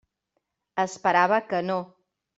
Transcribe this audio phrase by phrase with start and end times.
[0.85, 1.81] Esperava que no.